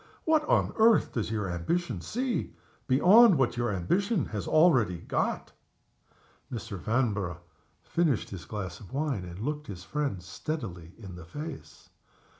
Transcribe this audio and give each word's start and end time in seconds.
What 0.25 0.43
on 0.49 0.73
earth 0.77 1.11
does 1.11 1.29
your 1.29 1.47
ambition 1.47 2.01
see, 2.01 2.55
beyond 2.87 3.37
what 3.37 3.55
your 3.55 3.71
ambition 3.71 4.25
has 4.29 4.47
already 4.47 4.97
got?" 4.97 5.51
Mr. 6.51 6.79
Vanborough 6.79 7.41
finished 7.83 8.31
his 8.31 8.45
glass 8.45 8.79
of 8.79 8.91
wine, 8.93 9.23
and 9.25 9.37
looked 9.37 9.67
his 9.67 9.83
friend 9.83 10.23
steadily 10.23 10.93
in 10.97 11.13
the 11.17 11.25
face. 11.25 11.89